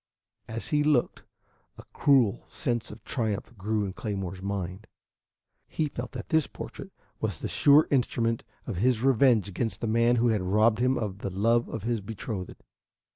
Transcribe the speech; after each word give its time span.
As 0.47 0.69
he 0.69 0.81
looked, 0.83 1.21
a 1.77 1.83
cruel 1.93 2.47
sense 2.49 2.89
of 2.89 3.03
triumph 3.03 3.55
grew 3.55 3.85
in 3.85 3.93
Claymore's 3.93 4.41
mind. 4.41 4.87
He 5.67 5.89
felt 5.89 6.13
that 6.13 6.29
this 6.29 6.47
portrait 6.47 6.89
was 7.19 7.37
the 7.37 7.47
sure 7.47 7.87
instrument 7.91 8.43
of 8.65 8.77
his 8.77 9.03
revenge 9.03 9.47
against 9.47 9.79
the 9.79 9.85
man 9.85 10.15
who 10.15 10.29
had 10.29 10.41
robbed 10.41 10.79
him 10.79 10.97
of 10.97 11.19
the 11.19 11.29
love 11.29 11.69
of 11.69 11.83
his 11.83 12.01
betrothed. 12.01 12.63